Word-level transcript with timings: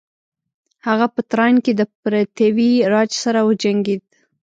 هغه 0.87 1.05
په 1.13 1.21
تراین 1.31 1.57
کې 1.65 1.73
د 1.75 1.81
پرتیوي 2.01 2.71
راج 2.93 3.11
سره 3.23 3.39
وجنګید. 3.49 4.03